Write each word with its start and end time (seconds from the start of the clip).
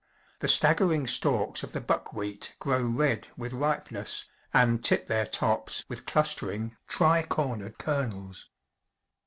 The 0.39 0.47
staggering 0.47 1.05
stalks 1.05 1.61
of 1.61 1.73
the 1.73 1.79
buckwheat 1.79 2.55
grow 2.57 2.81
red 2.81 3.27
with 3.37 3.53
ripeness, 3.53 4.25
and 4.51 4.83
tip 4.83 5.05
their 5.05 5.27
tops 5.27 5.85
with 5.87 6.07
clustering 6.07 6.75
tricornered 6.89 7.77
kernels. 7.77 8.47